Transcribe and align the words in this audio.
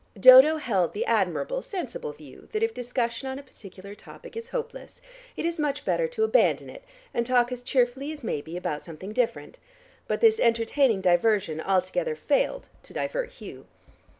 Dodo 0.19 0.57
held 0.57 0.93
the 0.93 1.05
admirable 1.05 1.61
sensible 1.61 2.11
view 2.11 2.49
that 2.53 2.63
if 2.63 2.73
discussion 2.73 3.27
on 3.27 3.37
a 3.37 3.43
particular 3.43 3.93
topic 3.93 4.35
is 4.35 4.47
hopeless, 4.49 4.99
it 5.37 5.45
is 5.45 5.59
much 5.59 5.85
better 5.85 6.07
to 6.07 6.23
abandon 6.23 6.71
it, 6.71 6.83
and 7.13 7.23
talk 7.23 7.51
as 7.51 7.61
cheerfully 7.61 8.11
as 8.11 8.23
may 8.23 8.41
be 8.41 8.57
about 8.57 8.83
something 8.83 9.13
different. 9.13 9.59
But 10.07 10.19
this 10.19 10.39
entertaining 10.39 11.01
diversion 11.01 11.61
altogether 11.61 12.15
failed 12.15 12.67
to 12.81 12.93
divert 12.95 13.33
Hugh. 13.33 13.67